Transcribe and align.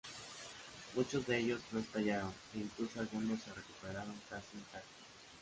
Muchos 0.95 1.27
de 1.27 1.37
ellos 1.37 1.61
no 1.71 1.79
estallaron, 1.79 2.33
e 2.55 2.57
incluso 2.57 2.99
algunos 2.99 3.39
se 3.43 3.53
recuperaron 3.53 4.15
casi 4.27 4.57
intactos. 4.57 5.05